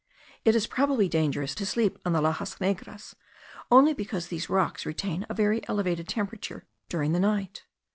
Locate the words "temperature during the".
6.07-7.19